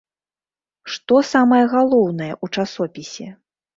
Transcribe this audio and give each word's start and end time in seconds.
Што 0.93 1.19
самае 1.33 1.61
галоўнае 1.75 2.31
ў 2.43 2.59
часопісе? 2.59 3.27